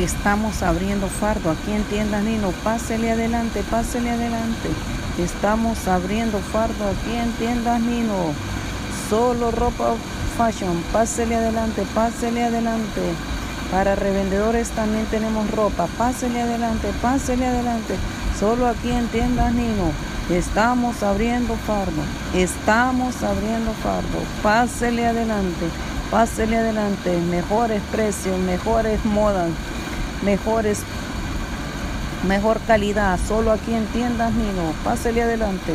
Estamos 0.00 0.62
abriendo 0.62 1.08
fardo 1.08 1.50
aquí 1.50 1.72
en 1.72 1.82
tiendas 1.84 2.22
Nino. 2.22 2.50
Pásele 2.62 3.12
adelante, 3.12 3.62
pásele 3.70 4.10
adelante. 4.10 4.68
Estamos 5.18 5.88
abriendo 5.88 6.38
fardo 6.38 6.84
aquí 6.84 7.16
en 7.16 7.32
tiendas 7.32 7.80
Nino. 7.80 8.34
Solo 9.08 9.50
ropa 9.52 9.94
fashion. 10.36 10.82
Pásele 10.92 11.36
adelante, 11.36 11.82
pásele 11.94 12.44
adelante. 12.44 13.00
Para 13.70 13.96
revendedores 13.96 14.68
también 14.68 15.06
tenemos 15.06 15.50
ropa. 15.50 15.86
Pásele 15.96 16.42
adelante, 16.42 16.88
pásele 17.00 17.46
adelante. 17.46 17.96
Solo 18.38 18.66
aquí 18.66 18.90
en 18.90 19.06
tiendas 19.08 19.54
Nino. 19.54 19.92
Estamos 20.28 21.02
abriendo 21.02 21.56
fardo. 21.66 22.02
Estamos 22.34 23.22
abriendo 23.22 23.72
fardo. 23.82 24.18
Pásele 24.42 25.06
adelante. 25.06 25.70
Pásele 26.10 26.58
adelante. 26.58 27.18
Mejores 27.30 27.80
precios, 27.90 28.38
mejores 28.40 29.02
modas, 29.06 29.48
mejores, 30.22 30.80
mejor 32.26 32.60
calidad. 32.66 33.18
Solo 33.26 33.52
aquí 33.52 33.74
en 33.74 33.86
tiendas 33.86 34.32
Nino. 34.32 34.72
Pásele 34.84 35.22
adelante. 35.22 35.72